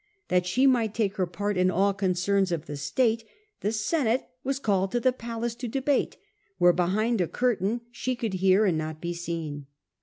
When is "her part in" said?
1.17-1.69